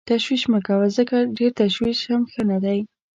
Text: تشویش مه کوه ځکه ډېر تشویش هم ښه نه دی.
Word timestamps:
تشویش 0.09 0.43
مه 0.51 0.59
کوه 0.67 0.87
ځکه 0.97 1.17
ډېر 1.37 1.51
تشویش 1.61 1.99
هم 2.11 2.21
ښه 2.31 2.41
نه 2.49 2.57
دی. 2.63 2.79